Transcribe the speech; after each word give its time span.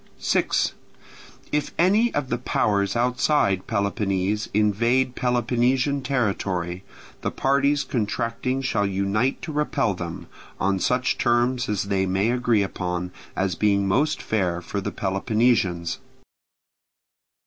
6. 0.17 0.73
If 1.51 1.71
any 1.77 2.11
of 2.15 2.29
the 2.29 2.39
powers 2.39 2.95
outside 2.95 3.67
Peloponnese 3.67 4.49
invade 4.51 5.13
Peloponnesian 5.15 6.01
territory, 6.01 6.83
the 7.21 7.29
parties 7.29 7.83
contracting 7.83 8.63
shall 8.63 8.87
unite 8.87 9.39
to 9.43 9.51
repel 9.51 9.93
them, 9.93 10.25
on 10.59 10.79
such 10.79 11.19
terms 11.19 11.69
as 11.69 11.83
they 11.83 12.07
may 12.07 12.31
agree 12.31 12.63
upon, 12.63 13.11
as 13.35 13.53
being 13.53 13.87
most 13.87 14.23
fair 14.23 14.59
for 14.59 14.81
the 14.81 14.91
Peloponnesians. 14.91 15.99